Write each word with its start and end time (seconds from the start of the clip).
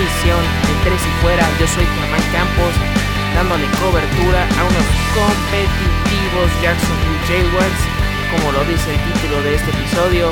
emisión 0.00 0.40
de 0.40 0.74
Tres 0.82 1.02
y 1.06 1.10
Fuera. 1.20 1.46
Yo 1.60 1.66
soy 1.66 1.84
Germán 1.84 2.24
Campos, 2.32 2.72
dándole 3.34 3.64
cobertura 3.78 4.48
a 4.56 4.64
unos 4.64 4.86
competitivos 5.12 6.48
Jacksonville 6.62 7.20
Jaguars. 7.28 7.80
Como 8.32 8.52
lo 8.52 8.64
dice 8.64 8.94
el 8.94 9.12
título 9.12 9.42
de 9.42 9.54
este 9.56 9.70
episodio, 9.70 10.30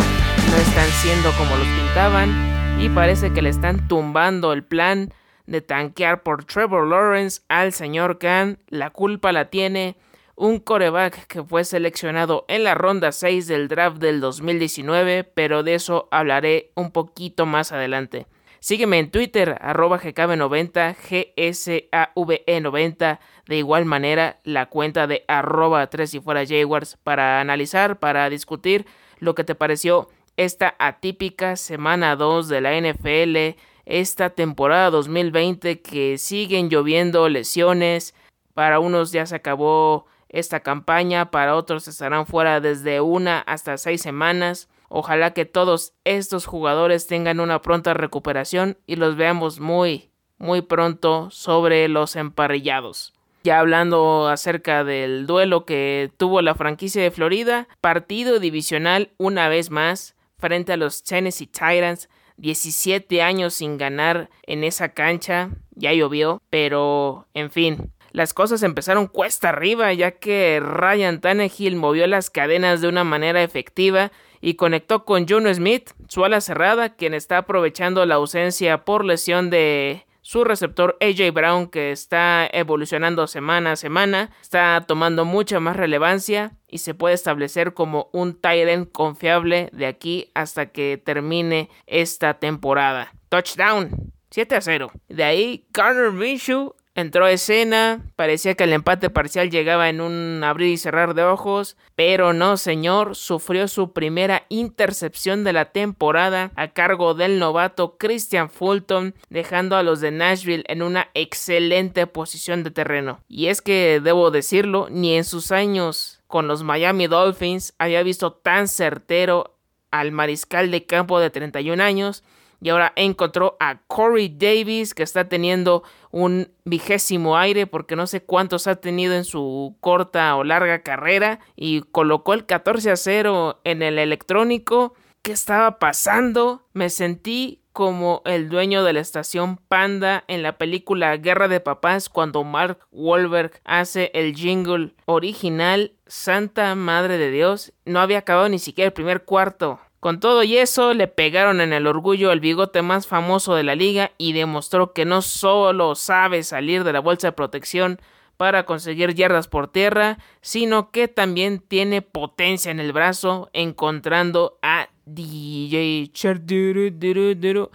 no 0.50 0.56
están 0.56 0.88
siendo 1.02 1.30
como 1.32 1.56
los 1.56 1.66
pintaban 1.66 2.80
y 2.80 2.88
parece 2.88 3.32
que 3.32 3.42
le 3.42 3.50
están 3.50 3.88
tumbando 3.88 4.54
el 4.54 4.64
plan 4.64 5.12
de 5.46 5.60
tanquear 5.60 6.22
por 6.22 6.44
Trevor 6.44 6.86
Lawrence 6.86 7.42
al 7.48 7.74
señor 7.74 8.18
Khan. 8.18 8.58
La 8.68 8.88
culpa 8.88 9.32
la 9.32 9.50
tiene 9.50 9.96
un 10.34 10.60
coreback 10.60 11.26
que 11.26 11.42
fue 11.42 11.64
seleccionado 11.64 12.46
en 12.48 12.64
la 12.64 12.74
ronda 12.74 13.12
6 13.12 13.46
del 13.46 13.68
draft 13.68 13.98
del 13.98 14.20
2019, 14.20 15.24
pero 15.24 15.62
de 15.62 15.74
eso 15.74 16.08
hablaré 16.10 16.70
un 16.74 16.90
poquito 16.90 17.44
más 17.44 17.72
adelante. 17.72 18.26
Sígueme 18.60 18.98
en 18.98 19.10
Twitter, 19.10 19.56
arroba 19.60 20.00
GKB90, 20.00 20.96
GSAVE90, 21.36 23.18
de 23.46 23.56
igual 23.56 23.84
manera 23.84 24.40
la 24.42 24.66
cuenta 24.66 25.06
de 25.06 25.24
arroba 25.28 25.88
3 25.88 26.14
y 26.14 26.20
fuera 26.20 26.44
Jaguars 26.46 26.98
para 27.02 27.40
analizar, 27.40 27.98
para 27.98 28.28
discutir 28.28 28.86
lo 29.20 29.34
que 29.34 29.44
te 29.44 29.54
pareció 29.54 30.08
esta 30.36 30.74
atípica 30.78 31.56
semana 31.56 32.16
2 32.16 32.48
de 32.48 32.60
la 32.60 32.76
NFL, 32.78 33.58
esta 33.86 34.30
temporada 34.30 34.90
2020 34.90 35.80
que 35.80 36.18
siguen 36.18 36.68
lloviendo 36.68 37.28
lesiones, 37.28 38.14
para 38.54 38.80
unos 38.80 39.12
ya 39.12 39.24
se 39.24 39.36
acabó 39.36 40.06
esta 40.28 40.60
campaña, 40.60 41.30
para 41.30 41.54
otros 41.56 41.88
estarán 41.88 42.26
fuera 42.26 42.60
desde 42.60 43.00
una 43.00 43.40
hasta 43.40 43.78
seis 43.78 44.02
semanas. 44.02 44.68
Ojalá 44.88 45.32
que 45.34 45.44
todos 45.44 45.92
estos 46.04 46.46
jugadores 46.46 47.06
tengan 47.06 47.40
una 47.40 47.60
pronta 47.62 47.94
recuperación 47.94 48.78
y 48.86 48.96
los 48.96 49.16
veamos 49.16 49.60
muy, 49.60 50.10
muy 50.38 50.62
pronto 50.62 51.30
sobre 51.30 51.88
los 51.88 52.16
emparrillados. 52.16 53.12
Ya 53.44 53.60
hablando 53.60 54.28
acerca 54.28 54.84
del 54.84 55.26
duelo 55.26 55.64
que 55.64 56.10
tuvo 56.16 56.42
la 56.42 56.54
franquicia 56.54 57.02
de 57.02 57.10
Florida, 57.10 57.68
partido 57.80 58.40
divisional 58.40 59.12
una 59.16 59.48
vez 59.48 59.70
más 59.70 60.16
frente 60.38 60.72
a 60.72 60.76
los 60.76 61.02
Tennessee 61.02 61.46
Titans. 61.46 62.08
17 62.38 63.20
años 63.20 63.54
sin 63.54 63.78
ganar 63.78 64.30
en 64.44 64.62
esa 64.62 64.90
cancha, 64.90 65.50
ya 65.74 65.92
llovió, 65.92 66.40
pero 66.50 67.26
en 67.34 67.50
fin, 67.50 67.90
las 68.12 68.34
cosas 68.34 68.62
empezaron 68.62 69.06
cuesta 69.06 69.50
arriba 69.50 69.92
ya 69.92 70.12
que 70.12 70.60
Ryan 70.60 71.20
Tannehill 71.20 71.76
movió 71.76 72.06
las 72.06 72.30
cadenas 72.30 72.80
de 72.80 72.88
una 72.88 73.04
manera 73.04 73.42
efectiva 73.42 74.10
y 74.40 74.54
conectó 74.54 75.04
con 75.04 75.26
Juno 75.28 75.52
Smith, 75.52 75.90
su 76.08 76.24
ala 76.24 76.40
cerrada, 76.40 76.94
quien 76.94 77.14
está 77.14 77.38
aprovechando 77.38 78.06
la 78.06 78.16
ausencia 78.16 78.84
por 78.84 79.04
lesión 79.04 79.50
de 79.50 80.06
su 80.28 80.44
receptor 80.44 80.96
AJ 81.00 81.32
Brown 81.32 81.68
que 81.68 81.90
está 81.90 82.48
evolucionando 82.52 83.26
semana 83.26 83.72
a 83.72 83.76
semana, 83.76 84.30
está 84.42 84.84
tomando 84.86 85.24
mucha 85.24 85.58
más 85.58 85.76
relevancia 85.76 86.52
y 86.68 86.78
se 86.78 86.94
puede 86.94 87.14
establecer 87.14 87.72
como 87.72 88.10
un 88.12 88.34
tight 88.34 88.92
confiable 88.92 89.70
de 89.72 89.86
aquí 89.86 90.30
hasta 90.34 90.66
que 90.66 91.00
termine 91.02 91.70
esta 91.86 92.34
temporada. 92.34 93.12
Touchdown. 93.30 94.12
7 94.30 94.56
a 94.56 94.60
0. 94.60 94.92
De 95.08 95.24
ahí, 95.24 95.66
Garner 95.72 96.12
Minshew 96.12 96.74
entró 97.00 97.26
escena, 97.26 98.00
parecía 98.16 98.54
que 98.54 98.64
el 98.64 98.72
empate 98.72 99.10
parcial 99.10 99.50
llegaba 99.50 99.88
en 99.88 100.00
un 100.00 100.42
abrir 100.44 100.68
y 100.68 100.76
cerrar 100.76 101.14
de 101.14 101.24
ojos, 101.24 101.76
pero 101.94 102.32
no 102.32 102.56
señor, 102.56 103.14
sufrió 103.14 103.68
su 103.68 103.92
primera 103.92 104.44
intercepción 104.48 105.44
de 105.44 105.52
la 105.52 105.66
temporada 105.66 106.50
a 106.56 106.68
cargo 106.68 107.14
del 107.14 107.38
novato 107.38 107.96
Christian 107.98 108.50
Fulton, 108.50 109.14
dejando 109.30 109.76
a 109.76 109.82
los 109.82 110.00
de 110.00 110.10
Nashville 110.10 110.64
en 110.68 110.82
una 110.82 111.08
excelente 111.14 112.06
posición 112.06 112.64
de 112.64 112.70
terreno. 112.70 113.20
Y 113.28 113.46
es 113.46 113.62
que 113.62 114.00
debo 114.02 114.30
decirlo, 114.30 114.88
ni 114.90 115.14
en 115.14 115.24
sus 115.24 115.52
años 115.52 116.20
con 116.26 116.48
los 116.48 116.62
Miami 116.62 117.06
Dolphins 117.06 117.74
había 117.78 118.02
visto 118.02 118.32
tan 118.32 118.68
certero 118.68 119.54
al 119.90 120.12
mariscal 120.12 120.70
de 120.70 120.84
campo 120.84 121.20
de 121.20 121.30
31 121.30 121.82
años, 121.82 122.22
y 122.60 122.70
ahora 122.70 122.92
encontró 122.96 123.56
a 123.60 123.80
Corey 123.86 124.28
Davis 124.28 124.94
que 124.94 125.02
está 125.02 125.28
teniendo 125.28 125.82
un 126.10 126.50
vigésimo 126.64 127.36
aire 127.36 127.66
porque 127.66 127.96
no 127.96 128.06
sé 128.06 128.22
cuántos 128.22 128.66
ha 128.66 128.76
tenido 128.76 129.14
en 129.14 129.24
su 129.24 129.76
corta 129.80 130.34
o 130.36 130.44
larga 130.44 130.82
carrera 130.82 131.40
y 131.56 131.82
colocó 131.82 132.34
el 132.34 132.46
14 132.46 132.90
a 132.90 132.96
0 132.96 133.60
en 133.64 133.82
el 133.82 133.98
electrónico. 133.98 134.94
¿Qué 135.22 135.32
estaba 135.32 135.78
pasando? 135.78 136.66
Me 136.72 136.90
sentí 136.90 137.60
como 137.72 138.22
el 138.24 138.48
dueño 138.48 138.82
de 138.82 138.92
la 138.92 139.00
estación 139.00 139.56
Panda 139.56 140.24
en 140.26 140.42
la 140.42 140.58
película 140.58 141.16
Guerra 141.16 141.46
de 141.46 141.60
Papás 141.60 142.08
cuando 142.08 142.42
Mark 142.42 142.80
Wahlberg 142.90 143.52
hace 143.64 144.10
el 144.14 144.34
jingle 144.34 144.94
original. 145.04 145.92
Santa 146.06 146.74
Madre 146.74 147.18
de 147.18 147.30
Dios, 147.30 147.72
no 147.84 148.00
había 148.00 148.18
acabado 148.18 148.48
ni 148.48 148.58
siquiera 148.58 148.86
el 148.86 148.94
primer 148.94 149.24
cuarto. 149.24 149.78
Con 150.00 150.20
todo 150.20 150.44
y 150.44 150.56
eso, 150.56 150.94
le 150.94 151.08
pegaron 151.08 151.60
en 151.60 151.72
el 151.72 151.86
orgullo 151.86 152.30
al 152.30 152.40
bigote 152.40 152.82
más 152.82 153.06
famoso 153.06 153.54
de 153.56 153.64
la 153.64 153.74
liga 153.74 154.12
y 154.16 154.32
demostró 154.32 154.92
que 154.92 155.04
no 155.04 155.22
solo 155.22 155.94
sabe 155.96 156.44
salir 156.44 156.84
de 156.84 156.92
la 156.92 157.00
bolsa 157.00 157.28
de 157.28 157.32
protección 157.32 158.00
para 158.36 158.64
conseguir 158.64 159.14
yardas 159.14 159.48
por 159.48 159.66
tierra, 159.66 160.18
sino 160.40 160.92
que 160.92 161.08
también 161.08 161.58
tiene 161.58 162.02
potencia 162.02 162.70
en 162.70 162.78
el 162.78 162.92
brazo, 162.92 163.50
encontrando 163.52 164.58
a 164.62 164.88
DJ 165.04 166.12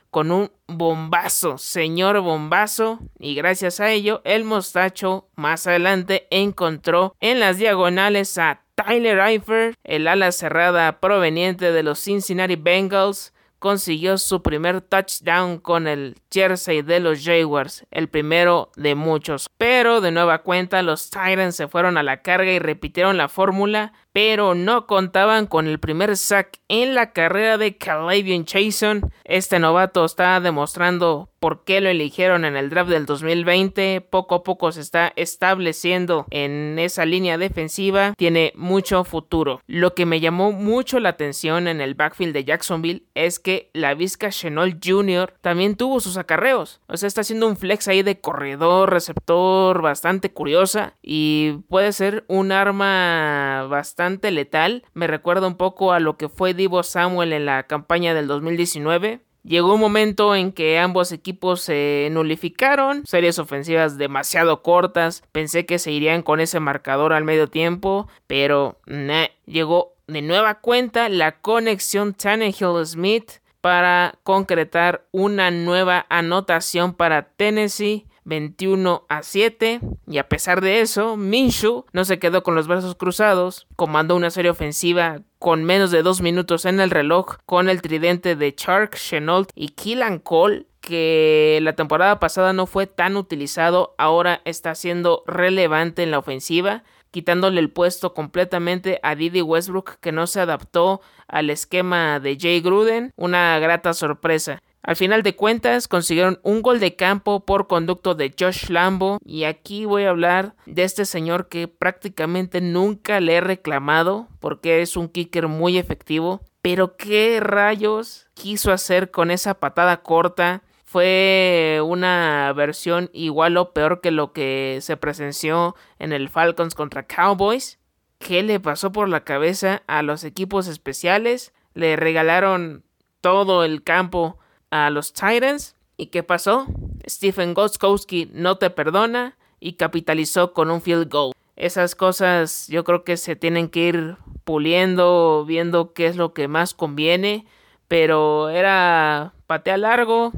con 0.10 0.32
un 0.32 0.52
bombazo, 0.68 1.58
señor 1.58 2.22
bombazo, 2.22 3.00
y 3.20 3.36
gracias 3.36 3.80
a 3.80 3.92
ello 3.92 4.22
el 4.24 4.46
mostacho 4.46 5.28
más 5.36 5.68
adelante 5.68 6.28
encontró 6.32 7.16
en 7.20 7.40
las 7.42 7.58
diagonales 7.58 8.38
a 8.38 8.63
Tyler 8.76 9.20
Eifert, 9.20 9.76
el 9.84 10.08
ala 10.08 10.32
cerrada 10.32 11.00
proveniente 11.00 11.72
de 11.72 11.84
los 11.84 12.00
Cincinnati 12.00 12.56
Bengals, 12.56 13.34
consiguió 13.64 14.18
su 14.18 14.42
primer 14.42 14.82
touchdown 14.82 15.58
con 15.58 15.88
el 15.88 16.18
jersey 16.30 16.82
de 16.82 17.00
los 17.00 17.24
Jaguars, 17.24 17.86
el 17.92 18.10
primero 18.10 18.72
de 18.76 18.94
muchos. 18.94 19.48
Pero 19.58 20.02
de 20.02 20.12
nueva 20.12 20.40
cuenta 20.40 20.82
los 20.82 21.10
Titans 21.10 21.56
se 21.56 21.70
fueron 21.70 21.98
a 21.98 22.04
la 22.04 22.22
carga 22.22 22.52
y 22.52 22.60
repitieron 22.60 23.16
la 23.16 23.30
fórmula, 23.30 23.94
pero 24.12 24.54
no 24.54 24.86
contaban 24.86 25.48
con 25.48 25.68
el 25.68 25.80
primer 25.80 26.18
sack 26.18 26.60
en 26.68 26.94
la 26.94 27.14
carrera 27.14 27.58
de 27.58 27.78
Calavian 27.78 28.44
Chason. 28.44 29.14
Este 29.24 29.60
novato 29.60 30.04
está 30.04 30.42
demostrando 30.42 31.30
por 31.44 31.66
qué 31.66 31.82
lo 31.82 31.90
eligieron 31.90 32.46
en 32.46 32.56
el 32.56 32.70
draft 32.70 32.90
del 32.90 33.06
2020. 33.06 34.00
Poco 34.00 34.36
a 34.36 34.44
poco 34.44 34.72
se 34.72 34.80
está 34.80 35.12
estableciendo 35.18 36.26
en 36.30 36.80
esa 36.80 37.06
línea 37.06 37.38
defensiva. 37.38 38.14
Tiene 38.16 38.54
mucho 38.56 39.04
futuro. 39.04 39.60
Lo 39.68 39.94
que 39.94 40.06
me 40.06 40.22
llamó 40.22 40.54
mucho 40.54 41.02
la 41.02 41.10
atención 41.10 41.68
en 41.68 41.82
el 41.82 41.96
backfield 41.96 42.34
de 42.34 42.46
Jacksonville 42.46 43.04
es 43.14 43.42
que 43.42 43.70
la 43.74 43.94
Vizca 43.94 44.30
Chenol 44.30 44.80
Jr. 44.82 45.34
también 45.42 45.76
tuvo 45.76 46.00
sus 46.00 46.16
acarreos. 46.16 46.80
O 46.88 46.96
sea, 46.96 47.08
está 47.08 47.20
haciendo 47.20 47.48
un 47.48 47.58
flex 47.58 47.90
ahí 47.90 48.04
de 48.04 48.22
corredor, 48.22 48.92
receptor 48.92 49.82
bastante 49.82 50.32
curiosa 50.32 50.94
y 51.02 51.58
puede 51.68 51.92
ser 51.92 52.24
un 52.30 52.54
arma 52.54 53.68
bastante 53.70 54.32
letal. 54.32 54.86
Me 54.94 55.08
recuerda 55.08 55.48
un 55.48 55.58
poco 55.58 55.92
a 55.92 56.00
lo 56.00 56.16
que 56.16 56.30
fue 56.30 56.54
Divo 56.54 56.84
Samuel 56.84 57.34
en 57.34 57.46
la 57.46 57.64
campaña 57.64 58.14
del 58.14 58.28
2019. 58.28 59.20
Llegó 59.44 59.74
un 59.74 59.82
momento 59.82 60.36
en 60.36 60.54
que 60.54 60.80
ambos 60.80 61.12
equipos 61.12 61.62
se 61.62 62.08
nulificaron, 62.12 63.06
series 63.06 63.40
ofensivas 63.40 63.98
demasiado 63.98 64.62
cortas, 64.62 65.24
pensé 65.34 65.66
que 65.66 65.80
se 65.80 65.92
irían 65.92 66.22
con 66.22 66.40
ese 66.40 66.62
marcador 66.62 67.12
al 67.12 67.26
medio 67.26 67.48
tiempo, 67.48 68.08
pero 68.26 68.80
nah. 68.86 69.26
llegó 69.46 69.96
de 70.08 70.22
nueva 70.22 70.62
cuenta 70.62 71.10
la 71.10 71.40
conexión 71.40 72.14
Tannehill-Smith 72.14 73.42
para 73.60 74.16
concretar 74.24 75.06
una 75.12 75.52
nueva 75.52 76.06
anotación 76.10 76.94
para 76.94 77.24
Tennessee 77.30 78.06
21 78.26 79.06
a 79.10 79.24
7 79.24 79.82
y 80.08 80.18
a 80.18 80.28
pesar 80.28 80.62
de 80.62 80.82
eso, 80.82 81.18
Minshew 81.18 81.86
no 81.92 82.06
se 82.06 82.20
quedó 82.20 82.44
con 82.44 82.56
los 82.56 82.68
brazos 82.68 82.96
cruzados, 82.96 83.68
comandó 83.76 84.16
una 84.16 84.30
serie 84.30 84.52
ofensiva 84.52 85.22
con 85.40 85.64
menos 85.64 85.92
de 85.92 86.04
dos 86.04 86.22
minutos 86.22 86.66
en 86.66 86.80
el 86.80 86.90
reloj 86.90 87.38
con 87.46 87.70
el 87.70 87.82
tridente 87.82 88.36
de 88.36 88.56
Chark, 88.56 88.96
Chenault 88.96 89.50
y 89.56 89.70
Killan 89.70 90.20
Cole 90.20 90.68
que 90.84 91.60
la 91.62 91.74
temporada 91.74 92.20
pasada 92.20 92.54
no 92.54 92.66
fue 92.66 92.88
tan 92.88 93.16
utilizado, 93.16 93.96
ahora 93.98 94.42
está 94.44 94.76
siendo 94.76 95.24
relevante 95.26 96.04
en 96.04 96.12
la 96.12 96.20
ofensiva, 96.20 96.84
quitándole 97.10 97.62
el 97.62 97.70
puesto 97.70 98.14
completamente 98.14 99.00
a 99.02 99.16
Didi 99.16 99.42
Westbrook 99.42 99.98
que 100.02 100.12
no 100.12 100.28
se 100.28 100.42
adaptó 100.42 101.00
al 101.28 101.50
esquema 101.50 102.20
de 102.20 102.38
Jay 102.40 102.60
Gruden, 102.60 103.14
una 103.16 103.58
grata 103.60 103.94
sorpresa. 103.94 104.62
Al 104.84 104.98
final 104.98 105.24
de 105.24 105.38
cuentas 105.38 105.88
consiguieron 105.88 106.42
un 106.44 106.62
gol 106.62 106.82
de 106.82 106.98
campo 106.98 107.46
por 107.46 107.68
conducto 107.68 108.16
de 108.16 108.36
Josh 108.38 108.68
Lambo 108.68 109.18
y 109.24 109.46
aquí 109.46 109.86
voy 109.86 110.04
a 110.04 110.10
hablar 110.10 110.56
de 110.66 110.84
este 110.84 111.06
señor 111.06 111.48
que 111.48 111.70
prácticamente 111.70 112.60
nunca 112.60 113.22
le 113.22 113.36
he 113.36 113.42
reclamado 113.42 114.28
porque 114.42 114.82
es 114.82 114.98
un 114.98 115.08
kicker 115.08 115.48
muy 115.48 115.78
efectivo. 115.78 116.42
Pero 116.62 116.98
qué 116.98 117.40
rayos 117.40 118.28
quiso 118.34 118.74
hacer 118.74 119.10
con 119.10 119.32
esa 119.32 119.54
patada 119.54 120.02
corta. 120.02 120.64
Fue 120.84 121.80
una 121.84 122.52
versión 122.54 123.10
igual 123.14 123.56
o 123.56 123.72
peor 123.72 124.02
que 124.02 124.12
lo 124.12 124.34
que 124.34 124.80
se 124.82 124.98
presenció 124.98 125.78
en 125.98 126.12
el 126.12 126.28
Falcons 126.28 126.76
contra 126.76 127.08
Cowboys. 127.08 127.80
¿Qué 128.20 128.44
le 128.44 128.60
pasó 128.60 128.92
por 128.92 129.08
la 129.08 129.24
cabeza 129.24 129.84
a 129.88 130.02
los 130.02 130.26
equipos 130.26 130.68
especiales? 130.68 131.54
Le 131.74 131.96
regalaron 131.96 132.84
todo 133.22 133.64
el 133.64 133.82
campo 133.84 134.40
a 134.74 134.90
los 134.90 135.14
Titans. 135.14 135.76
¿Y 135.98 136.08
qué 136.08 136.24
pasó? 136.24 136.66
Stephen 137.08 137.54
Gostkowski 137.54 138.32
no 138.34 138.58
te 138.58 138.72
perdona 138.72 139.38
y 139.60 139.74
capitalizó 139.74 140.52
con 140.54 140.72
un 140.72 140.82
field 140.82 141.12
goal. 141.12 141.34
Esas 141.56 141.94
cosas 141.94 142.68
yo 142.68 142.84
creo 142.84 143.04
que 143.04 143.18
se 143.18 143.36
tienen 143.36 143.70
que 143.70 143.82
ir 143.82 144.18
puliendo, 144.44 145.46
viendo 145.46 145.94
qué 145.94 146.08
es 146.08 146.16
lo 146.16 146.34
que 146.34 146.48
más 146.48 146.74
conviene. 146.74 147.46
Pero 147.88 148.50
era 148.50 149.34
patea 149.46 149.78
largo, 149.78 150.32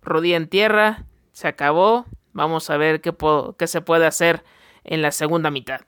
rodilla 0.00 0.38
en 0.38 0.48
tierra, 0.48 1.04
se 1.32 1.46
acabó. 1.46 2.06
Vamos 2.32 2.70
a 2.70 2.78
ver 2.78 3.02
qué, 3.02 3.14
qué 3.58 3.66
se 3.66 3.82
puede 3.82 4.06
hacer 4.06 4.42
en 4.84 5.02
la 5.02 5.12
segunda 5.12 5.50
mitad. 5.50 5.82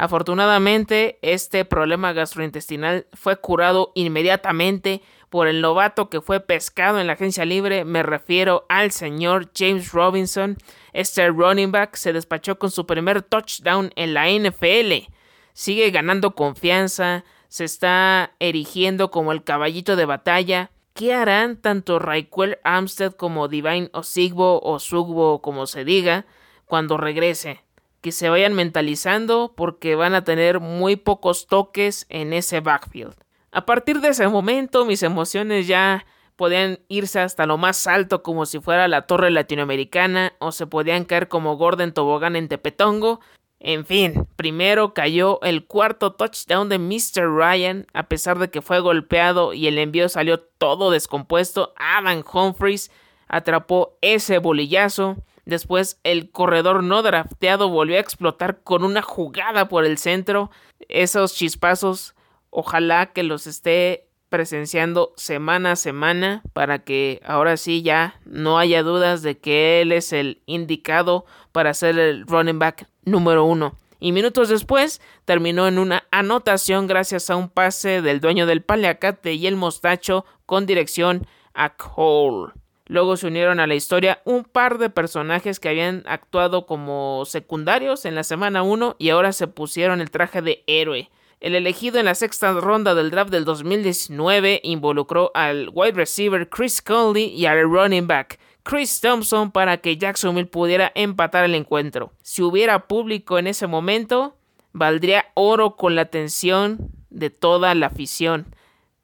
Afortunadamente, 0.00 1.18
este 1.20 1.66
problema 1.66 2.14
gastrointestinal 2.14 3.06
fue 3.12 3.36
curado 3.36 3.92
inmediatamente 3.94 5.02
por 5.28 5.46
el 5.46 5.60
novato 5.60 6.08
que 6.08 6.22
fue 6.22 6.40
pescado 6.40 6.98
en 6.98 7.06
la 7.06 7.12
agencia 7.12 7.44
libre, 7.44 7.84
me 7.84 8.02
refiero 8.02 8.64
al 8.70 8.92
señor 8.92 9.50
James 9.54 9.92
Robinson. 9.92 10.56
Este 10.94 11.28
running 11.28 11.70
back 11.70 11.96
se 11.96 12.14
despachó 12.14 12.58
con 12.58 12.70
su 12.70 12.86
primer 12.86 13.20
touchdown 13.20 13.92
en 13.94 14.14
la 14.14 14.30
NFL. 14.30 15.12
Sigue 15.52 15.90
ganando 15.90 16.34
confianza, 16.34 17.26
se 17.48 17.64
está 17.64 18.32
erigiendo 18.38 19.10
como 19.10 19.32
el 19.32 19.44
caballito 19.44 19.96
de 19.96 20.06
batalla. 20.06 20.70
¿Qué 20.94 21.12
harán 21.12 21.60
tanto 21.60 21.98
Raquel 21.98 22.58
Armstead 22.64 23.12
como 23.12 23.48
Divine 23.48 23.90
Osigbo 23.92 24.62
o 24.62 24.78
Sugbo 24.78 25.42
como 25.42 25.66
se 25.66 25.84
diga 25.84 26.24
cuando 26.64 26.96
regrese? 26.96 27.60
Que 28.00 28.12
se 28.12 28.28
vayan 28.28 28.54
mentalizando 28.54 29.52
porque 29.56 29.94
van 29.94 30.14
a 30.14 30.24
tener 30.24 30.60
muy 30.60 30.96
pocos 30.96 31.46
toques 31.46 32.06
en 32.08 32.32
ese 32.32 32.60
backfield. 32.60 33.14
A 33.52 33.66
partir 33.66 34.00
de 34.00 34.08
ese 34.08 34.28
momento 34.28 34.84
mis 34.84 35.02
emociones 35.02 35.66
ya 35.66 36.06
podían 36.36 36.80
irse 36.88 37.20
hasta 37.20 37.46
lo 37.46 37.58
más 37.58 37.86
alto 37.86 38.22
como 38.22 38.46
si 38.46 38.60
fuera 38.60 38.88
la 38.88 39.06
torre 39.06 39.30
latinoamericana 39.30 40.32
o 40.38 40.52
se 40.52 40.66
podían 40.66 41.04
caer 41.04 41.28
como 41.28 41.56
Gordon 41.56 41.92
Tobogán 41.92 42.36
en 42.36 42.48
Tepetongo 42.48 43.20
en 43.62 43.84
fin, 43.84 44.26
primero 44.36 44.94
cayó 44.94 45.38
el 45.42 45.66
cuarto 45.66 46.12
touchdown 46.14 46.70
de 46.70 46.78
Mr. 46.78 47.28
Ryan, 47.28 47.86
a 47.92 48.08
pesar 48.08 48.38
de 48.38 48.50
que 48.50 48.62
fue 48.62 48.80
golpeado 48.80 49.52
y 49.52 49.66
el 49.66 49.76
envío 49.76 50.08
salió 50.08 50.40
todo 50.40 50.90
descompuesto. 50.90 51.74
Adam 51.76 52.24
Humphries 52.32 52.90
atrapó 53.28 53.98
ese 54.00 54.38
bolillazo. 54.38 55.18
Después 55.50 55.98
el 56.04 56.30
corredor 56.30 56.84
no 56.84 57.02
drafteado 57.02 57.68
volvió 57.68 57.96
a 57.96 58.00
explotar 58.00 58.62
con 58.62 58.84
una 58.84 59.02
jugada 59.02 59.68
por 59.68 59.84
el 59.84 59.98
centro. 59.98 60.48
Esos 60.88 61.34
chispazos, 61.34 62.14
ojalá 62.50 63.06
que 63.06 63.24
los 63.24 63.48
esté 63.48 64.06
presenciando 64.28 65.12
semana 65.16 65.72
a 65.72 65.76
semana 65.76 66.44
para 66.52 66.84
que 66.84 67.20
ahora 67.24 67.56
sí 67.56 67.82
ya 67.82 68.20
no 68.24 68.58
haya 68.58 68.84
dudas 68.84 69.22
de 69.22 69.38
que 69.38 69.82
él 69.82 69.90
es 69.90 70.12
el 70.12 70.40
indicado 70.46 71.24
para 71.50 71.74
ser 71.74 71.98
el 71.98 72.28
running 72.28 72.60
back 72.60 72.86
número 73.04 73.44
uno. 73.44 73.74
Y 73.98 74.12
minutos 74.12 74.50
después 74.50 75.00
terminó 75.24 75.66
en 75.66 75.80
una 75.80 76.04
anotación 76.12 76.86
gracias 76.86 77.28
a 77.28 77.34
un 77.34 77.48
pase 77.48 78.02
del 78.02 78.20
dueño 78.20 78.46
del 78.46 78.62
paliacate 78.62 79.32
y 79.32 79.48
el 79.48 79.56
mostacho 79.56 80.24
con 80.46 80.64
dirección 80.64 81.26
a 81.54 81.70
Cole. 81.70 82.52
Luego 82.90 83.16
se 83.16 83.28
unieron 83.28 83.60
a 83.60 83.68
la 83.68 83.76
historia 83.76 84.20
un 84.24 84.42
par 84.42 84.78
de 84.78 84.90
personajes 84.90 85.60
que 85.60 85.68
habían 85.68 86.02
actuado 86.06 86.66
como 86.66 87.22
secundarios 87.24 88.04
en 88.04 88.16
la 88.16 88.24
semana 88.24 88.64
1 88.64 88.96
y 88.98 89.10
ahora 89.10 89.32
se 89.32 89.46
pusieron 89.46 90.00
el 90.00 90.10
traje 90.10 90.42
de 90.42 90.64
héroe. 90.66 91.08
El 91.38 91.54
elegido 91.54 92.00
en 92.00 92.06
la 92.06 92.16
sexta 92.16 92.50
ronda 92.50 92.96
del 92.96 93.12
draft 93.12 93.30
del 93.30 93.44
2019 93.44 94.62
involucró 94.64 95.30
al 95.34 95.70
wide 95.72 95.92
receiver 95.92 96.48
Chris 96.48 96.82
Conley 96.82 97.26
y 97.26 97.46
al 97.46 97.62
running 97.62 98.08
back 98.08 98.40
Chris 98.64 99.00
Thompson 99.00 99.52
para 99.52 99.76
que 99.76 99.96
Jacksonville 99.96 100.48
pudiera 100.48 100.90
empatar 100.96 101.44
el 101.44 101.54
encuentro. 101.54 102.12
Si 102.22 102.42
hubiera 102.42 102.88
público 102.88 103.38
en 103.38 103.46
ese 103.46 103.68
momento, 103.68 104.36
valdría 104.72 105.26
oro 105.34 105.76
con 105.76 105.94
la 105.94 106.02
atención 106.02 106.90
de 107.08 107.30
toda 107.30 107.72
la 107.76 107.86
afición. 107.86 108.52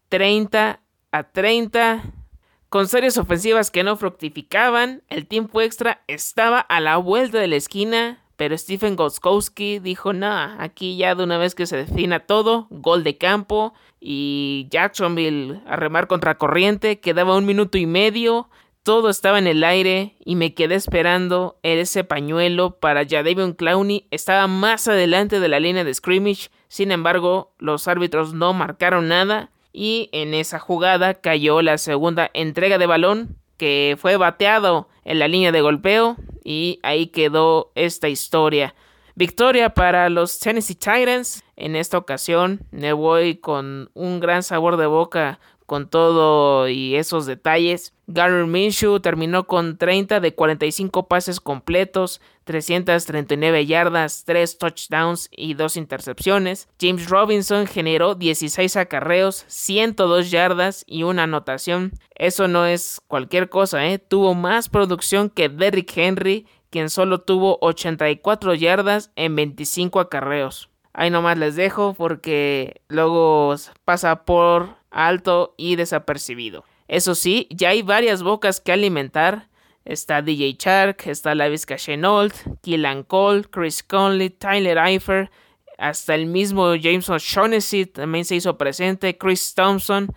30 0.09 0.81
a 1.13 1.23
30. 1.23 2.03
Con 2.69 2.89
series 2.89 3.17
ofensivas 3.17 3.71
que 3.71 3.85
no 3.85 3.97
fructificaban, 3.97 5.03
el 5.09 5.27
tiempo 5.27 5.61
extra 5.61 6.03
estaba 6.09 6.59
a 6.61 6.81
la 6.81 6.97
vuelta 6.97 7.39
de 7.39 7.49
la 7.49 7.57
esquina 7.57 8.23
pero 8.37 8.57
Stephen 8.57 8.97
Goskowski 8.97 9.79
dijo, 9.79 10.13
no, 10.13 10.31
aquí 10.31 10.97
ya 10.97 11.15
de 11.15 11.25
una 11.25 11.39
vez 11.39 11.55
que 11.55 11.67
se 11.67 11.77
defina 11.77 12.21
todo, 12.21 12.67
gol 12.71 13.03
de 13.03 13.17
campo 13.17 13.73
y 13.99 14.69
Jacksonville 14.71 15.63
a 15.67 15.77
remar 15.77 16.07
contra 16.07 16.37
corriente, 16.37 17.01
quedaba 17.01 17.37
un 17.37 17.47
minuto 17.47 17.79
y 17.79 17.87
medio, 17.87 18.51
todo 18.83 19.09
estaba 19.09 19.39
en 19.39 19.47
el 19.47 19.65
aire 19.65 20.17
y 20.25 20.37
me 20.37 20.55
quedé 20.55 20.75
esperando 20.75 21.59
ese 21.63 22.05
pañuelo 22.05 22.79
para 22.79 23.07
Jadavion 23.07 23.55
Clowney, 23.55 24.07
estaba 24.11 24.47
más 24.47 24.87
adelante 24.87 25.41
de 25.41 25.49
la 25.49 25.59
línea 25.59 25.85
de 25.85 25.95
scrimmage, 25.95 26.51
sin 26.69 26.93
embargo 26.93 27.55
los 27.59 27.89
árbitros 27.89 28.35
no 28.35 28.53
marcaron 28.53 29.09
nada 29.09 29.51
y 29.77 30.09
en 30.13 30.33
esa 30.33 30.59
jugada 30.59 31.21
cayó 31.21 31.61
la 31.61 31.77
segunda 31.77 32.31
entrega 32.33 32.79
de 32.79 32.87
balón 32.87 33.37
que 33.59 33.99
fue 34.01 34.17
bateado 34.17 34.89
en 35.05 35.19
la 35.19 35.29
línea 35.29 35.53
de 35.53 35.61
golpeo 35.61 36.17
y 36.43 36.81
ahí 36.83 37.09
quedó 37.09 37.73
esta 37.75 38.09
historia. 38.09 38.75
Victoria 39.17 39.75
para 39.75 40.09
los 40.09 40.41
Tennessee 40.41 40.77
Titans. 40.77 41.45
En 41.57 41.77
esta 41.77 41.99
ocasión 41.99 42.61
me 42.71 42.95
voy 42.95 43.37
con 43.37 43.91
un 43.93 44.19
gran 44.19 44.43
sabor 44.43 44.79
de 44.79 44.87
boca 44.87 45.41
con 45.67 45.89
todo 45.91 46.69
y 46.69 46.97
esos 46.97 47.27
detalles. 47.27 47.93
Gary 48.07 48.47
Minshew 48.47 49.01
terminó 49.01 49.47
con 49.47 49.77
30 49.77 50.21
de 50.21 50.35
45 50.35 51.09
pases 51.09 51.41
completos, 51.41 52.21
339 52.45 53.67
yardas, 53.67 54.23
3 54.25 54.59
touchdowns 54.59 55.29
y 55.33 55.55
2 55.55 55.77
intercepciones. 55.77 56.69
James 56.81 57.09
Robinson 57.09 57.67
generó 57.67 58.15
16 58.15 58.77
acarreos, 58.77 59.45
102 59.49 60.31
yardas 60.31 60.85
y 60.87 61.03
una 61.03 61.25
anotación. 61.25 61.93
Eso 62.15 62.47
no 62.47 62.65
es 62.65 63.01
cualquier 63.09 63.49
cosa, 63.49 63.87
¿eh? 63.87 63.99
Tuvo 63.99 64.35
más 64.35 64.69
producción 64.69 65.29
que 65.29 65.49
Derrick 65.49 65.97
Henry, 65.97 66.47
quien 66.71 66.91
solo 66.91 67.23
tuvo 67.23 67.59
84 67.61 68.55
yardas 68.55 69.11
en 69.17 69.35
25 69.35 69.99
acarreos. 69.99 70.71
Ahí 70.93 71.11
nomás 71.11 71.37
les 71.37 71.57
dejo 71.57 71.93
porque 71.93 72.81
luego 72.89 73.55
pasa 73.85 74.25
por 74.25 74.76
alto 74.91 75.55
y 75.57 75.77
desapercibido. 75.77 76.65
Eso 76.89 77.15
sí, 77.15 77.49
ya 77.51 77.71
hay 77.71 77.83
varias 77.83 78.23
bocas 78.23 78.61
que 78.61 78.73
alimentar. 78.73 79.49
Está 79.85 80.23
DJ 80.23 80.57
Shark, 80.59 81.03
está 81.07 81.35
Lavisca 81.35 81.77
Chenault, 81.77 82.35
Killan 82.63 83.05
Cole, 83.05 83.45
Chris 83.45 83.83
Conley, 83.83 84.31
Tyler 84.31 84.79
Eifer, 84.79 85.31
hasta 85.79 86.15
el 86.15 86.27
mismo 86.27 86.75
James 86.81 87.09
O'Shaughnessy 87.09 87.87
también 87.87 88.25
se 88.25 88.37
hizo 88.37 88.57
presente, 88.57 89.17
Chris 89.17 89.55
Thompson. 89.55 90.15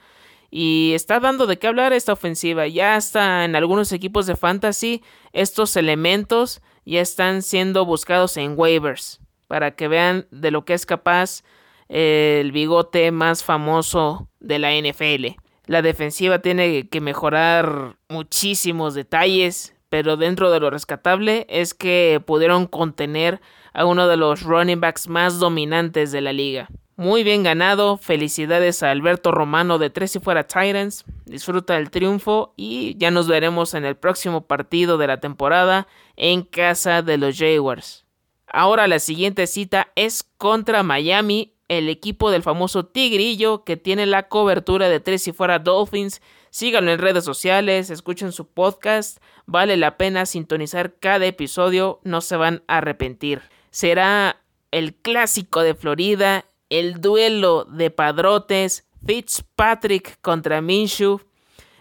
Y 0.51 0.93
está 0.95 1.19
dando 1.19 1.45
de 1.45 1.59
qué 1.59 1.67
hablar 1.67 1.93
esta 1.93 2.13
ofensiva. 2.13 2.65
Ya 2.67 2.97
está 2.97 3.45
en 3.45 3.55
algunos 3.55 3.91
equipos 3.91 4.25
de 4.25 4.35
fantasy, 4.35 5.03
estos 5.31 5.75
elementos 5.75 6.61
ya 6.85 7.01
están 7.01 7.43
siendo 7.43 7.85
buscados 7.85 8.37
en 8.37 8.57
waivers. 8.57 9.19
Para 9.47 9.75
que 9.75 9.87
vean 9.87 10.27
de 10.31 10.51
lo 10.51 10.65
que 10.65 10.73
es 10.73 10.85
capaz 10.85 11.43
el 11.89 12.51
bigote 12.51 13.11
más 13.11 13.43
famoso 13.43 14.29
de 14.39 14.59
la 14.59 14.71
NFL. 14.73 15.39
La 15.65 15.81
defensiva 15.81 16.39
tiene 16.39 16.87
que 16.87 17.01
mejorar 17.01 17.97
muchísimos 18.07 18.93
detalles, 18.93 19.75
pero 19.89 20.17
dentro 20.17 20.51
de 20.51 20.59
lo 20.59 20.69
rescatable 20.69 21.45
es 21.49 21.73
que 21.73 22.21
pudieron 22.25 22.67
contener 22.67 23.41
a 23.73 23.85
uno 23.85 24.07
de 24.07 24.17
los 24.17 24.43
running 24.43 24.79
backs 24.79 25.07
más 25.07 25.39
dominantes 25.39 26.11
de 26.11 26.21
la 26.21 26.33
liga. 26.33 26.69
Muy 26.95 27.23
bien 27.23 27.43
ganado, 27.43 27.97
felicidades 27.97 28.83
a 28.83 28.91
Alberto 28.91 29.31
Romano 29.31 29.77
de 29.77 29.89
Tres 29.89 30.15
y 30.15 30.19
Fuera 30.19 30.45
Titans, 30.45 31.05
disfruta 31.25 31.75
del 31.75 31.91
triunfo 31.91 32.53
y 32.57 32.97
ya 32.97 33.09
nos 33.09 33.27
veremos 33.27 33.73
en 33.73 33.85
el 33.85 33.95
próximo 33.95 34.47
partido 34.47 34.97
de 34.97 35.07
la 35.07 35.21
temporada 35.21 35.87
en 36.17 36.41
casa 36.41 37.01
de 37.01 37.17
los 37.17 37.37
Jaguars. 37.37 38.05
Ahora 38.47 38.87
la 38.87 38.99
siguiente 38.99 39.47
cita 39.47 39.91
es 39.95 40.23
contra 40.37 40.83
Miami 40.83 41.53
el 41.69 41.87
equipo 41.87 42.31
del 42.31 42.43
famoso 42.43 42.85
Tigrillo 42.85 43.63
que 43.63 43.77
tiene 43.77 44.05
la 44.05 44.27
cobertura 44.27 44.89
de 44.89 44.99
Tres 44.99 45.27
y 45.27 45.31
Fuera 45.31 45.59
Dolphins. 45.59 46.21
Síganlo 46.49 46.91
en 46.91 46.99
redes 46.99 47.23
sociales, 47.23 47.89
escuchen 47.91 48.31
su 48.31 48.47
podcast, 48.47 49.19
vale 49.45 49.77
la 49.77 49.95
pena 49.95 50.25
sintonizar 50.25 50.95
cada 50.99 51.27
episodio, 51.27 52.01
no 52.03 52.21
se 52.21 52.35
van 52.35 52.63
a 52.67 52.79
arrepentir. 52.79 53.43
Será 53.69 54.41
el 54.71 54.95
clásico 54.95 55.61
de 55.61 55.75
Florida, 55.75 56.45
el 56.69 57.01
duelo 57.01 57.65
de 57.65 57.91
padrotes, 57.91 58.87
Fitzpatrick 59.05 60.19
contra 60.21 60.61
Minshew. 60.61 61.21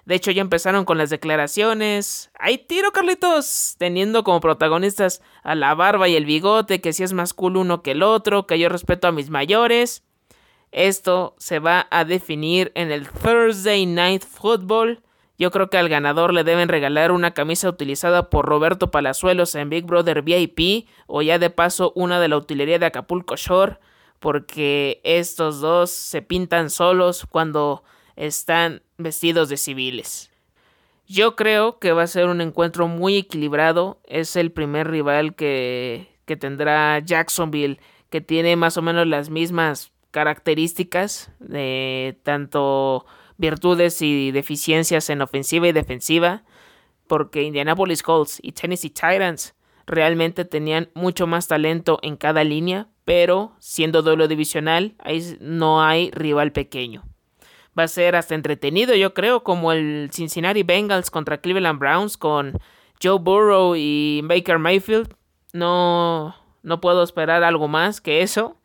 De 0.08 0.14
hecho, 0.14 0.30
ya 0.30 0.40
empezaron 0.40 0.86
con 0.86 0.96
las 0.96 1.10
declaraciones. 1.10 2.30
¡Hay 2.38 2.56
tiro, 2.56 2.92
Carlitos! 2.92 3.74
Teniendo 3.76 4.24
como 4.24 4.40
protagonistas 4.40 5.20
a 5.42 5.54
la 5.54 5.74
barba 5.74 6.08
y 6.08 6.16
el 6.16 6.24
bigote, 6.24 6.80
que 6.80 6.94
si 6.94 7.02
es 7.02 7.12
más 7.12 7.34
cool 7.34 7.58
uno 7.58 7.82
que 7.82 7.90
el 7.90 8.02
otro, 8.02 8.46
que 8.46 8.58
yo 8.58 8.70
respeto 8.70 9.06
a 9.06 9.12
mis 9.12 9.28
mayores. 9.28 10.04
Esto 10.72 11.34
se 11.36 11.58
va 11.58 11.88
a 11.90 12.06
definir 12.06 12.72
en 12.74 12.90
el 12.90 13.06
Thursday 13.06 13.84
Night 13.84 14.24
Football. 14.24 15.02
Yo 15.36 15.50
creo 15.50 15.68
que 15.68 15.76
al 15.76 15.90
ganador 15.90 16.32
le 16.32 16.42
deben 16.42 16.70
regalar 16.70 17.12
una 17.12 17.34
camisa 17.34 17.68
utilizada 17.68 18.30
por 18.30 18.46
Roberto 18.46 18.90
Palazuelos 18.90 19.54
en 19.56 19.68
Big 19.68 19.84
Brother 19.84 20.22
VIP 20.22 20.88
o 21.06 21.20
ya 21.20 21.38
de 21.38 21.50
paso 21.50 21.92
una 21.94 22.18
de 22.18 22.28
la 22.28 22.38
utilería 22.38 22.78
de 22.78 22.86
Acapulco 22.86 23.36
Shore 23.36 23.76
porque 24.20 25.02
estos 25.04 25.60
dos 25.60 25.90
se 25.90 26.22
pintan 26.22 26.70
solos 26.70 27.26
cuando 27.28 27.84
están 28.18 28.82
vestidos 28.98 29.48
de 29.48 29.56
civiles. 29.56 30.30
Yo 31.06 31.36
creo 31.36 31.78
que 31.78 31.92
va 31.92 32.02
a 32.02 32.08
ser 32.08 32.26
un 32.26 32.40
encuentro 32.40 32.88
muy 32.88 33.16
equilibrado. 33.16 34.00
Es 34.04 34.36
el 34.36 34.50
primer 34.52 34.90
rival 34.90 35.34
que, 35.34 36.08
que 36.26 36.36
tendrá 36.36 36.98
Jacksonville, 36.98 37.80
que 38.10 38.20
tiene 38.20 38.56
más 38.56 38.76
o 38.76 38.82
menos 38.82 39.06
las 39.06 39.30
mismas 39.30 39.92
características 40.10 41.30
de 41.38 42.18
tanto 42.24 43.06
virtudes 43.36 44.02
y 44.02 44.32
deficiencias 44.32 45.08
en 45.10 45.22
ofensiva 45.22 45.68
y 45.68 45.72
defensiva, 45.72 46.42
porque 47.06 47.44
Indianapolis 47.44 48.02
Colts 48.02 48.40
y 48.42 48.52
Tennessee 48.52 48.90
Titans 48.90 49.54
realmente 49.86 50.44
tenían 50.44 50.90
mucho 50.92 51.26
más 51.26 51.46
talento 51.46 52.00
en 52.02 52.16
cada 52.16 52.42
línea, 52.42 52.88
pero 53.04 53.54
siendo 53.60 54.02
duelo 54.02 54.28
divisional, 54.28 54.96
ahí 54.98 55.38
no 55.40 55.82
hay 55.82 56.10
rival 56.10 56.52
pequeño 56.52 57.07
va 57.78 57.84
a 57.84 57.88
ser 57.88 58.16
hasta 58.16 58.34
entretenido, 58.34 58.94
yo 58.94 59.14
creo, 59.14 59.44
como 59.44 59.72
el 59.72 60.10
Cincinnati 60.12 60.62
Bengals 60.62 61.10
contra 61.10 61.40
Cleveland 61.40 61.78
Browns 61.78 62.16
con 62.16 62.58
Joe 63.02 63.18
Burrow 63.18 63.74
y 63.76 64.20
Baker 64.24 64.58
Mayfield. 64.58 65.14
No, 65.52 66.34
no 66.62 66.80
puedo 66.80 67.02
esperar 67.02 67.44
algo 67.44 67.68
más 67.68 68.00
que 68.00 68.22
eso. 68.22 68.56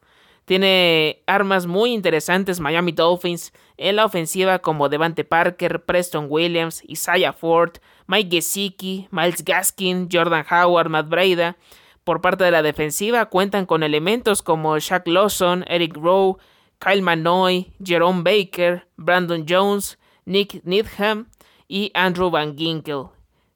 Tiene 0.46 1.24
armas 1.26 1.68
muy 1.68 1.94
interesantes 1.94 2.60
Miami 2.60 2.92
Dolphins 2.92 3.54
en 3.78 3.96
la 3.96 4.06
ofensiva 4.06 4.60
como 4.60 4.90
Devante 4.90 5.24
Parker, 5.24 5.84
Preston 5.86 6.28
Williams, 6.30 6.84
Isaiah 6.88 7.32
Ford, 7.32 7.78
Mike 8.08 8.30
Gesicki, 8.30 9.08
Miles 9.12 9.44
Gaskin, 9.46 10.10
Jordan 10.12 10.46
Howard, 10.50 10.90
Matt 10.90 11.08
Breida. 11.08 11.56
Por 12.04 12.20
parte 12.20 12.44
de 12.44 12.52
la 12.52 12.62
defensiva 12.62 13.28
cuentan 13.28 13.66
con 13.66 13.84
elementos 13.84 14.42
como 14.42 14.78
Shaq 14.78 15.08
Lawson, 15.08 15.64
Eric 15.68 15.96
Rowe, 15.96 16.38
Kyle 16.84 17.02
Manoy, 17.02 17.72
Jerome 17.82 18.24
Baker, 18.24 18.86
Brandon 18.98 19.46
Jones, 19.48 19.98
Nick 20.26 20.62
Needham 20.66 21.30
y 21.68 21.92
Andrew 21.94 22.30
Van 22.30 22.58
Ginkel. 22.58 23.06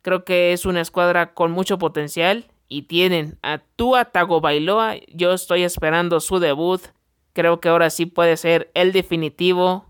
Creo 0.02 0.24
que 0.24 0.54
es 0.54 0.66
una 0.66 0.80
escuadra 0.80 1.34
con 1.34 1.52
mucho 1.52 1.78
potencial 1.78 2.46
y 2.70 2.84
tienen 2.84 3.38
a 3.42 3.58
Tua 3.76 4.06
Tagovailoa. 4.06 4.96
Yo 5.10 5.34
estoy 5.34 5.64
esperando 5.64 6.22
su 6.22 6.40
debut. 6.40 6.82
Creo 7.34 7.60
que 7.60 7.68
ahora 7.68 7.90
sí 7.90 8.06
puede 8.06 8.38
ser 8.38 8.72
el 8.74 8.94
definitivo 8.94 9.86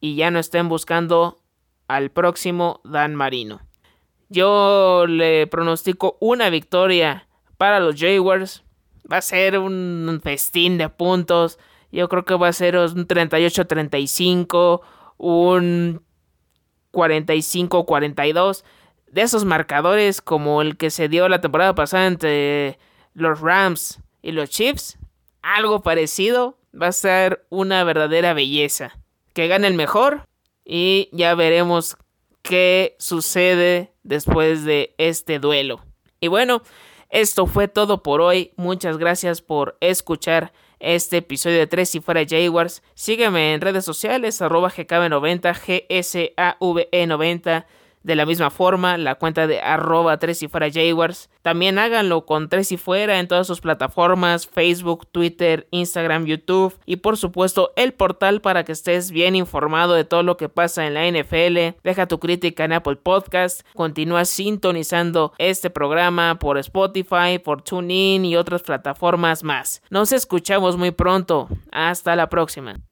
y 0.00 0.16
ya 0.16 0.30
no 0.30 0.38
estén 0.38 0.70
buscando 0.70 1.38
al 1.88 2.10
próximo 2.10 2.80
Dan 2.84 3.14
Marino. 3.14 3.60
Yo 4.30 5.04
le 5.06 5.46
pronostico 5.46 6.16
una 6.20 6.48
victoria 6.48 7.28
para 7.58 7.80
los 7.80 7.96
Jaguars. 8.00 8.64
Va 9.10 9.18
a 9.18 9.22
ser 9.22 9.58
un 9.58 10.20
festín 10.22 10.78
de 10.78 10.88
puntos. 10.88 11.58
Yo 11.90 12.08
creo 12.08 12.24
que 12.24 12.34
va 12.34 12.48
a 12.48 12.52
ser 12.52 12.76
un 12.76 13.06
38-35, 13.06 14.80
un 15.16 16.02
45-42. 16.92 18.64
De 19.10 19.22
esos 19.22 19.44
marcadores 19.44 20.20
como 20.20 20.60
el 20.60 20.76
que 20.76 20.90
se 20.90 21.08
dio 21.08 21.28
la 21.28 21.40
temporada 21.40 21.74
pasada 21.74 22.06
entre 22.06 22.78
los 23.14 23.40
Rams 23.40 24.00
y 24.20 24.32
los 24.32 24.50
Chiefs, 24.50 24.98
algo 25.40 25.82
parecido, 25.82 26.58
va 26.80 26.88
a 26.88 26.92
ser 26.92 27.46
una 27.48 27.84
verdadera 27.84 28.34
belleza. 28.34 28.98
Que 29.32 29.48
gane 29.48 29.66
el 29.66 29.74
mejor 29.74 30.24
y 30.64 31.08
ya 31.12 31.34
veremos 31.34 31.96
qué 32.42 32.96
sucede 32.98 33.92
después 34.02 34.64
de 34.64 34.94
este 34.98 35.38
duelo. 35.38 35.80
Y 36.20 36.28
bueno, 36.28 36.62
esto 37.08 37.46
fue 37.46 37.68
todo 37.68 38.02
por 38.02 38.20
hoy. 38.20 38.52
Muchas 38.56 38.98
gracias 38.98 39.40
por 39.40 39.78
escuchar 39.80 40.52
este 40.80 41.18
episodio 41.18 41.58
de 41.58 41.66
3 41.66 41.88
si 41.88 42.00
fuera 42.00 42.24
Jaguars. 42.28 42.82
Sígueme 42.94 43.54
en 43.54 43.60
redes 43.60 43.84
sociales, 43.84 44.40
arroba 44.42 44.70
GKB90, 44.70 45.54
GSAVE90 45.88 47.66
de 48.08 48.16
la 48.16 48.24
misma 48.24 48.48
forma, 48.48 48.96
la 48.96 49.16
cuenta 49.16 49.46
de 49.46 49.60
arroba 49.60 50.18
3 50.18 50.44
y 50.44 50.48
fuera. 50.48 50.68
También 51.42 51.78
háganlo 51.78 52.24
con 52.24 52.48
3 52.48 52.72
y 52.72 52.76
fuera 52.78 53.20
en 53.20 53.28
todas 53.28 53.46
sus 53.46 53.60
plataformas, 53.60 54.46
Facebook, 54.46 55.06
Twitter, 55.12 55.68
Instagram, 55.72 56.24
YouTube 56.24 56.74
y 56.86 56.96
por 56.96 57.18
supuesto 57.18 57.74
el 57.76 57.92
portal 57.92 58.40
para 58.40 58.64
que 58.64 58.72
estés 58.72 59.10
bien 59.10 59.36
informado 59.36 59.92
de 59.92 60.04
todo 60.04 60.22
lo 60.22 60.38
que 60.38 60.48
pasa 60.48 60.86
en 60.86 60.94
la 60.94 61.06
NFL. 61.06 61.78
Deja 61.84 62.06
tu 62.06 62.18
crítica 62.18 62.64
en 62.64 62.72
Apple 62.72 62.96
Podcast. 62.96 63.60
Continúa 63.74 64.24
sintonizando 64.24 65.34
este 65.36 65.68
programa 65.68 66.38
por 66.38 66.56
Spotify, 66.56 67.38
por 67.44 67.60
TuneIn 67.60 68.24
y 68.24 68.36
otras 68.36 68.62
plataformas 68.62 69.44
más. 69.44 69.82
Nos 69.90 70.12
escuchamos 70.12 70.78
muy 70.78 70.92
pronto. 70.92 71.48
Hasta 71.70 72.16
la 72.16 72.30
próxima. 72.30 72.87